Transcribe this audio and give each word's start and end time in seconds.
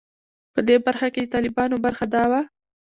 په 0.53 0.59
دې 0.67 0.75
برخه 0.85 1.07
کې 1.13 1.21
د 1.23 1.27
طالبانو 1.35 1.75
برخه 1.85 2.05
دا 2.13 2.23
وه. 2.31 2.41